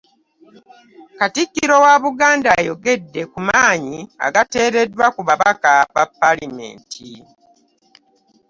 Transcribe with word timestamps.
Katikkiro 1.17 1.75
wa 1.85 1.93
Buganda 2.03 2.49
ayogedde 2.59 3.21
ku 3.31 3.39
maanyi 3.47 3.99
agateereddwa 4.25 5.05
ku 5.15 5.21
babaka 5.27 5.71
ba 5.93 6.03
ppaalamenti. 6.09 7.11